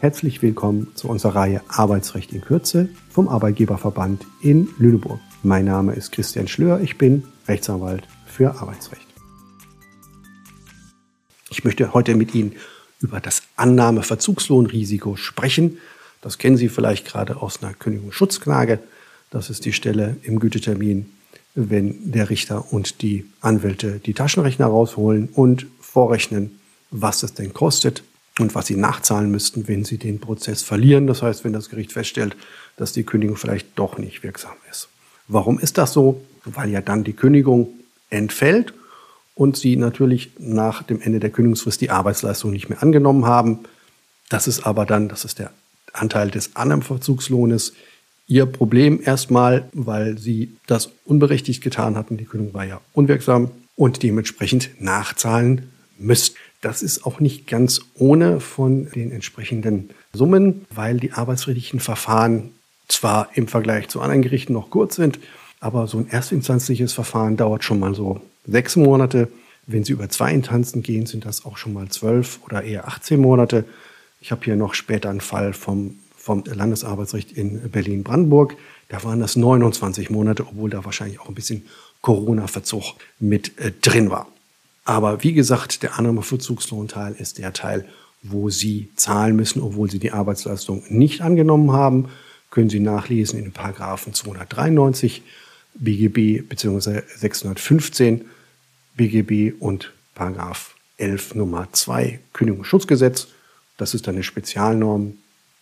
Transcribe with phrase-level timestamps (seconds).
[0.00, 5.18] Herzlich willkommen zu unserer Reihe Arbeitsrecht in Kürze vom Arbeitgeberverband in Lüneburg.
[5.42, 9.08] Mein Name ist Christian Schlör, ich bin Rechtsanwalt für Arbeitsrecht.
[11.50, 12.54] Ich möchte heute mit Ihnen
[13.00, 15.78] über das Annahmeverzugslohnrisiko sprechen.
[16.20, 18.78] Das kennen Sie vielleicht gerade aus einer Kündigungsschutzklage.
[19.30, 21.10] Das ist die Stelle im Gütetermin,
[21.56, 26.60] wenn der Richter und die Anwälte die Taschenrechner rausholen und vorrechnen,
[26.92, 28.04] was es denn kostet
[28.40, 31.06] und was sie nachzahlen müssten, wenn sie den Prozess verlieren.
[31.06, 32.36] Das heißt, wenn das Gericht feststellt,
[32.76, 34.88] dass die Kündigung vielleicht doch nicht wirksam ist.
[35.26, 36.22] Warum ist das so?
[36.44, 37.68] Weil ja dann die Kündigung
[38.10, 38.72] entfällt
[39.34, 43.60] und sie natürlich nach dem Ende der Kündigungsfrist die Arbeitsleistung nicht mehr angenommen haben.
[44.28, 45.50] Das ist aber dann, das ist der
[45.92, 47.74] Anteil des Annahmeverzugslohnes,
[48.26, 52.16] ihr Problem erstmal, weil sie das unberechtigt getan hatten.
[52.16, 56.36] Die Kündigung war ja unwirksam und dementsprechend nachzahlen müssten.
[56.60, 62.50] Das ist auch nicht ganz ohne von den entsprechenden Summen, weil die arbeitsrechtlichen Verfahren
[62.88, 65.18] zwar im Vergleich zu anderen Gerichten noch kurz sind,
[65.60, 69.28] aber so ein erstinstanzliches Verfahren dauert schon mal so sechs Monate.
[69.66, 73.20] Wenn Sie über zwei Instanzen gehen, sind das auch schon mal zwölf oder eher 18
[73.20, 73.64] Monate.
[74.20, 78.56] Ich habe hier noch später einen Fall vom, vom Landesarbeitsrecht in Berlin-Brandenburg.
[78.88, 81.66] Da waren das 29 Monate, obwohl da wahrscheinlich auch ein bisschen
[82.00, 84.28] Corona-Verzug mit äh, drin war.
[84.88, 87.86] Aber wie gesagt, der Annahmeverzugslohnteil ist der Teil,
[88.22, 92.08] wo Sie zahlen müssen, obwohl Sie die Arbeitsleistung nicht angenommen haben.
[92.50, 95.22] Können Sie nachlesen in den Paragraphen 293
[95.74, 97.02] BGB bzw.
[97.14, 98.24] 615
[98.96, 103.28] BGB und Paragraph 11 Nummer 2 Kündigungsschutzgesetz.
[103.76, 105.18] Das ist eine Spezialnorm,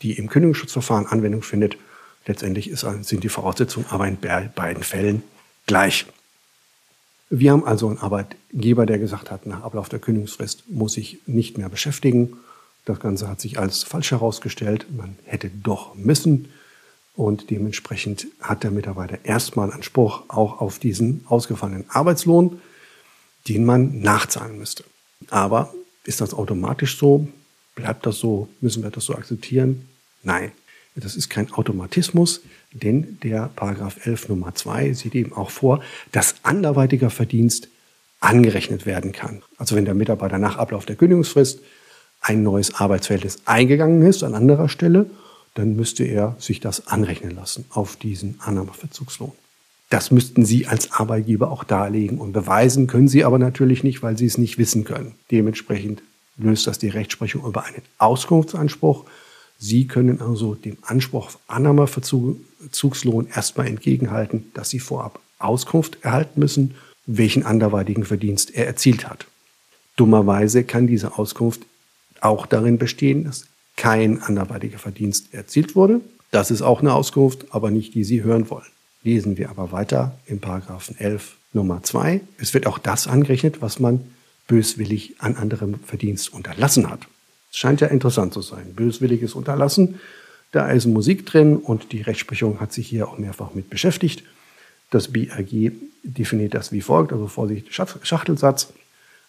[0.00, 1.76] die im Kündigungsschutzverfahren Anwendung findet.
[2.24, 5.24] Letztendlich sind die Voraussetzungen aber in beiden Fällen
[5.66, 6.06] gleich.
[7.30, 11.58] Wir haben also einen Arbeitgeber, der gesagt hat, nach Ablauf der Kündigungsfrist muss ich nicht
[11.58, 12.38] mehr beschäftigen.
[12.84, 14.86] Das Ganze hat sich als falsch herausgestellt.
[14.96, 16.50] Man hätte doch müssen.
[17.14, 22.62] Und dementsprechend hat der Mitarbeiter erstmal Anspruch auch auf diesen ausgefallenen Arbeitslohn,
[23.48, 24.84] den man nachzahlen müsste.
[25.28, 25.74] Aber
[26.04, 27.28] ist das automatisch so?
[27.74, 28.48] Bleibt das so?
[28.60, 29.86] Müssen wir das so akzeptieren?
[30.22, 30.52] Nein.
[31.00, 32.40] Das ist kein Automatismus,
[32.72, 35.82] denn der Paragraph 11 Nummer 2 sieht eben auch vor,
[36.12, 37.68] dass anderweitiger Verdienst
[38.20, 39.42] angerechnet werden kann.
[39.58, 41.60] Also wenn der Mitarbeiter nach Ablauf der Kündigungsfrist
[42.20, 45.08] ein neues Arbeitsverhältnis eingegangen ist an anderer Stelle,
[45.54, 49.32] dann müsste er sich das anrechnen lassen auf diesen Annahmeverzugslohn.
[49.90, 54.18] Das müssten Sie als Arbeitgeber auch darlegen und beweisen, können Sie aber natürlich nicht, weil
[54.18, 55.14] Sie es nicht wissen können.
[55.30, 56.02] Dementsprechend
[56.36, 59.04] löst das die Rechtsprechung über einen Auskunftsanspruch
[59.58, 66.74] Sie können also dem Anspruch auf Annahmeverzugslohn erstmal entgegenhalten, dass Sie vorab Auskunft erhalten müssen,
[67.06, 69.26] welchen anderweitigen Verdienst er erzielt hat.
[69.96, 71.62] Dummerweise kann diese Auskunft
[72.20, 73.46] auch darin bestehen, dass
[73.76, 76.00] kein anderweitiger Verdienst erzielt wurde.
[76.30, 78.66] Das ist auch eine Auskunft, aber nicht die Sie hören wollen.
[79.02, 82.20] Lesen wir aber weiter im Paragraphen 11 Nummer 2.
[82.38, 84.04] Es wird auch das angerechnet, was man
[84.46, 87.06] böswillig an anderem Verdienst unterlassen hat.
[87.50, 88.74] Es scheint ja interessant zu sein.
[88.74, 90.00] Böswilliges Unterlassen.
[90.52, 94.22] Da ist Musik drin und die Rechtsprechung hat sich hier auch mehrfach mit beschäftigt.
[94.90, 95.72] Das BAG
[96.02, 98.72] definiert das wie folgt, also Vorsicht, Schachtelsatz.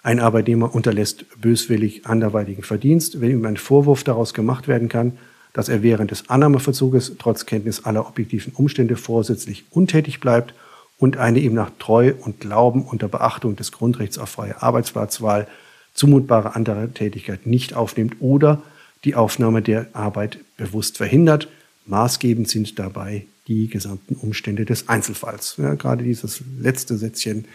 [0.01, 5.17] Ein Arbeitnehmer unterlässt böswillig anderweitigen Verdienst, wenn ihm ein Vorwurf daraus gemacht werden kann,
[5.51, 10.53] dass er während des Annahmeverzuges trotz Kenntnis aller objektiven Umstände vorsätzlich untätig bleibt
[10.97, 15.47] und eine ihm nach Treu und Glauben unter Beachtung des Grundrechts auf freie Arbeitsplatzwahl
[15.93, 18.61] zumutbare andere Tätigkeit nicht aufnimmt oder
[19.03, 21.47] die Aufnahme der Arbeit bewusst verhindert.
[21.85, 25.55] Maßgebend sind dabei die gesamten Umstände des Einzelfalls.
[25.57, 27.45] Ja, gerade dieses letzte Sätzchen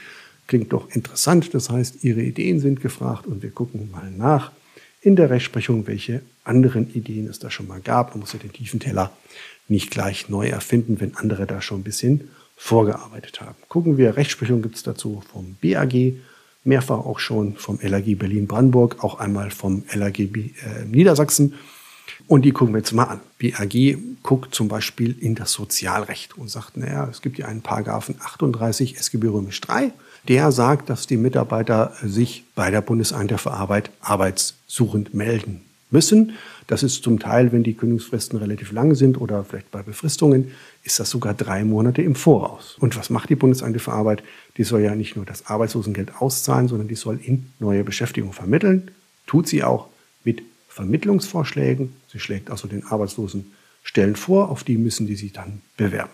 [0.46, 1.54] klingt doch interessant.
[1.54, 4.52] Das heißt, Ihre Ideen sind gefragt und wir gucken mal nach
[5.00, 8.10] in der Rechtsprechung, welche anderen Ideen es da schon mal gab.
[8.10, 9.12] Man muss ja den tiefen Teller
[9.68, 13.56] nicht gleich neu erfinden, wenn andere da schon ein bisschen vorgearbeitet haben.
[13.68, 16.14] Gucken wir, Rechtsprechung gibt es dazu vom BAG,
[16.64, 20.30] mehrfach auch schon vom LAG Berlin-Brandenburg, auch einmal vom LAG äh,
[20.86, 21.54] Niedersachsen.
[22.26, 23.20] Und die gucken wir jetzt mal an.
[23.38, 28.16] BAG guckt zum Beispiel in das Sozialrecht und sagt, naja, es gibt ja einen Paragraphen
[28.18, 29.92] 38 SGB Römisch 3,
[30.28, 35.60] der sagt, dass die Mitarbeiter sich bei der Bundesagentur für Arbeit arbeitssuchend melden
[35.94, 36.32] müssen.
[36.66, 40.50] Das ist zum Teil, wenn die Kündigungsfristen relativ lang sind oder vielleicht bei Befristungen,
[40.82, 42.76] ist das sogar drei Monate im Voraus.
[42.78, 44.22] Und was macht die Bundesagentur für Arbeit?
[44.58, 48.90] Die soll ja nicht nur das Arbeitslosengeld auszahlen, sondern die soll in neue Beschäftigung vermitteln.
[49.26, 49.88] Tut sie auch
[50.24, 51.94] mit Vermittlungsvorschlägen.
[52.08, 53.52] Sie schlägt also den Arbeitslosen
[53.82, 56.12] Stellen vor, auf die müssen die sich dann bewerben.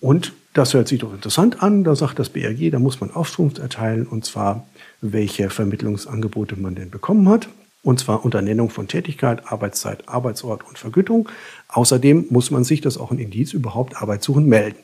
[0.00, 1.84] Und das hört sich doch interessant an.
[1.84, 4.66] Da sagt das BRG, da muss man Auskunft erteilen, und zwar,
[5.00, 7.48] welche Vermittlungsangebote man denn bekommen hat.
[7.82, 11.28] Und zwar unter Nennung von Tätigkeit, Arbeitszeit, Arbeitsort und Vergütung.
[11.68, 14.78] Außerdem muss man sich, das auch ein Indiz, überhaupt Arbeitssuchen melden.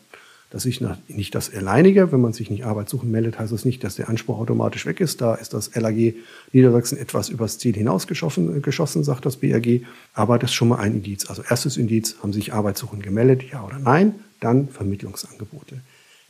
[0.51, 2.11] Das ist nicht das alleinige.
[2.11, 5.21] Wenn man sich nicht Arbeitssuchen meldet, heißt das nicht, dass der Anspruch automatisch weg ist.
[5.21, 6.15] Da ist das LAG
[6.53, 9.83] Niedersachsen etwas übers Ziel hinausgeschossen, geschossen, sagt das BRG.
[10.15, 11.29] Aber das ist schon mal ein Indiz.
[11.29, 14.15] Also erstes Indiz, haben sich Arbeitssuchen gemeldet, ja oder nein?
[14.41, 15.83] Dann Vermittlungsangebote.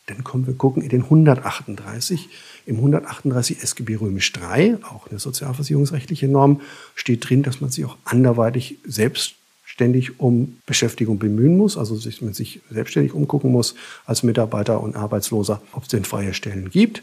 [0.09, 2.29] Dann kommen wir gucken in den 138.
[2.67, 6.63] Im 138 SGB Römisch 3, auch eine sozialversicherungsrechtliche Norm,
[6.95, 12.33] steht drin, dass man sich auch anderweitig selbstständig um Beschäftigung bemühen muss, also sich, man
[12.33, 13.75] sich selbstständig umgucken muss
[14.07, 17.03] als Mitarbeiter und Arbeitsloser, ob es denn freie Stellen gibt.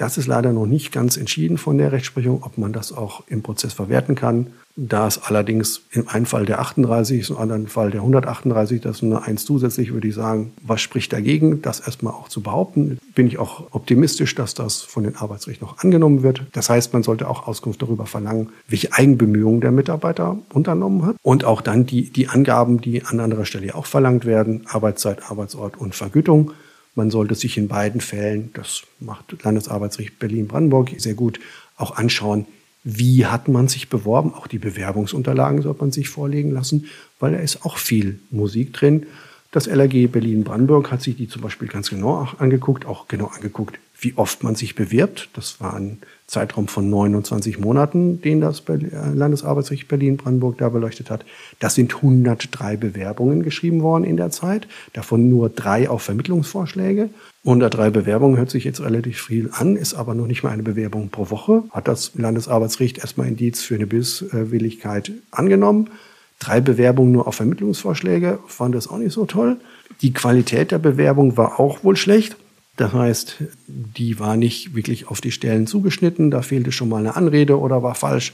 [0.00, 3.42] Das ist leider noch nicht ganz entschieden von der Rechtsprechung, ob man das auch im
[3.42, 4.46] Prozess verwerten kann.
[4.74, 8.96] Da es allerdings im einen Fall der 38 ist, im anderen Fall der 138, das
[8.96, 12.98] ist nur eins zusätzlich, würde ich sagen, was spricht dagegen, das erstmal auch zu behaupten?
[13.14, 16.46] Bin ich auch optimistisch, dass das von den Arbeitsrechten noch angenommen wird.
[16.52, 21.16] Das heißt, man sollte auch Auskunft darüber verlangen, welche Eigenbemühungen der Mitarbeiter unternommen hat.
[21.20, 25.76] Und auch dann die, die Angaben, die an anderer Stelle auch verlangt werden, Arbeitszeit, Arbeitsort
[25.76, 26.52] und Vergütung.
[26.94, 31.40] Man sollte sich in beiden Fällen, das macht Landesarbeitsrecht Berlin-Brandenburg sehr gut,
[31.76, 32.46] auch anschauen,
[32.82, 34.34] wie hat man sich beworben.
[34.34, 36.86] Auch die Bewerbungsunterlagen sollte man sich vorlegen lassen,
[37.18, 39.06] weil da ist auch viel Musik drin.
[39.52, 44.14] Das LRG Berlin-Brandenburg hat sich die zum Beispiel ganz genau angeguckt, auch genau angeguckt, wie
[44.16, 45.28] oft man sich bewirbt.
[45.34, 48.78] Das war ein Zeitraum von 29 Monaten, den das äh,
[49.14, 51.24] Landesarbeitsrecht Berlin-Brandenburg da beleuchtet hat.
[51.58, 57.10] Das sind 103 Bewerbungen geschrieben worden in der Zeit, davon nur drei auf Vermittlungsvorschläge.
[57.44, 61.08] 103 Bewerbungen hört sich jetzt relativ viel an, ist aber noch nicht mal eine Bewerbung
[61.08, 61.64] pro Woche.
[61.70, 65.90] Hat das Landesarbeitsrecht erstmal Indiz für eine Bisswilligkeit angenommen.
[66.38, 69.56] Drei Bewerbungen nur auf Vermittlungsvorschläge, fand das auch nicht so toll.
[70.00, 72.36] Die Qualität der Bewerbung war auch wohl schlecht.
[72.80, 73.36] Das heißt,
[73.66, 76.30] die war nicht wirklich auf die Stellen zugeschnitten.
[76.30, 78.32] Da fehlte schon mal eine Anrede oder war falsch.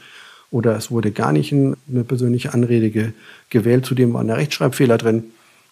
[0.52, 3.10] Oder es wurde gar nicht eine persönliche Anrede ge
[3.50, 3.84] gewählt.
[3.84, 5.24] Zudem war ein Rechtschreibfehler drin.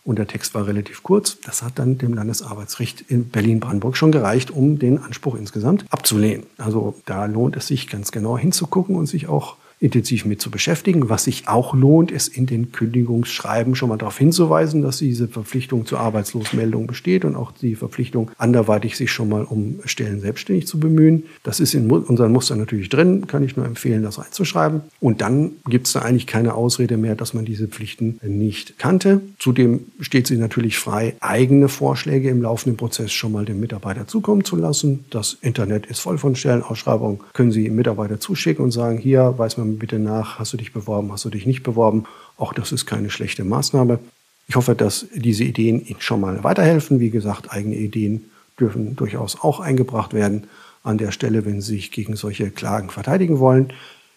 [0.02, 1.38] Und der Text war relativ kurz.
[1.44, 6.44] Das hat dann dem Landesarbeitsrecht in Berlin-Brandenburg schon gereicht, um den Anspruch insgesamt abzulehnen.
[6.58, 11.08] Also da lohnt es sich ganz genau hinzugucken und sich auch intensiv mit zu beschäftigen.
[11.08, 15.86] Was sich auch lohnt, ist in den Kündigungsschreiben schon mal darauf hinzuweisen, dass diese Verpflichtung
[15.86, 20.80] zur Arbeitslosmeldung besteht und auch die Verpflichtung, anderweitig sich schon mal um Stellen selbstständig zu
[20.80, 21.24] bemühen.
[21.42, 24.82] Das ist in unseren Mustern natürlich drin, kann ich nur empfehlen, das reinzuschreiben.
[25.00, 29.20] Und dann gibt es da eigentlich keine Ausrede mehr, dass man diese Pflichten nicht kannte.
[29.38, 34.44] Zudem steht sie natürlich frei, eigene Vorschläge im laufenden Prozess schon mal dem Mitarbeiter zukommen
[34.44, 35.04] zu lassen.
[35.10, 39.63] Das Internet ist voll von Stellenausschreibungen, können Sie Mitarbeiter zuschicken und sagen, hier weiß man
[39.64, 42.04] bitte nach, hast du dich beworben, hast du dich nicht beworben.
[42.36, 43.98] Auch das ist keine schlechte Maßnahme.
[44.46, 47.00] Ich hoffe, dass diese Ideen Ihnen schon mal weiterhelfen.
[47.00, 48.30] Wie gesagt, eigene Ideen
[48.60, 50.44] dürfen durchaus auch eingebracht werden
[50.82, 53.72] an der Stelle, wenn Sie sich gegen solche Klagen verteidigen wollen.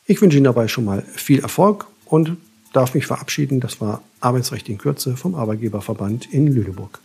[0.06, 2.38] Ich wünsche Ihnen dabei schon mal viel Erfolg und
[2.74, 3.60] darf mich verabschieden.
[3.60, 7.00] Das war Arbeitsrecht in Kürze vom Arbeitgeberverband in Lüneburg.